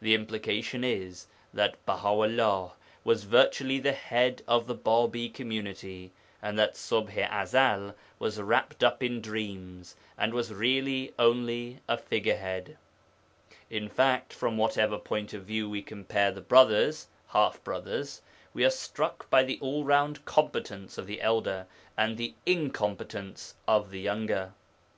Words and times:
The 0.00 0.14
implication 0.14 0.82
is 0.82 1.26
that 1.52 1.76
Baha 1.84 2.08
'ullah 2.08 2.72
was 3.04 3.24
virtually 3.24 3.78
the 3.78 3.92
head 3.92 4.40
of 4.48 4.66
the 4.66 4.74
Bābī 4.74 5.30
community, 5.34 6.10
and 6.40 6.58
that 6.58 6.72
Ṣubḥ 6.72 7.18
i 7.30 7.44
Ezel 7.44 7.94
was 8.18 8.40
wrapt 8.40 8.82
up 8.82 9.02
in 9.02 9.20
dreams, 9.20 9.94
and 10.16 10.32
was 10.32 10.54
really 10.54 11.12
only 11.18 11.80
a 11.86 11.98
figurehead. 11.98 12.78
In 13.68 13.90
fact, 13.90 14.32
from 14.32 14.56
whatever 14.56 14.96
point 14.96 15.34
of 15.34 15.44
view 15.44 15.68
we 15.68 15.82
compare 15.82 16.32
the 16.32 16.40
brothers 16.40 17.08
(half 17.28 17.62
brothers), 17.62 18.22
we 18.54 18.64
are 18.64 18.70
struck 18.70 19.28
by 19.28 19.42
the 19.42 19.58
all 19.60 19.84
round 19.84 20.24
competence 20.24 20.96
of 20.96 21.06
the 21.06 21.20
elder 21.20 21.66
and 21.94 22.16
the 22.16 22.32
incompetence 22.46 23.54
of 23.68 23.90
the 23.90 24.00
younger. 24.00 24.54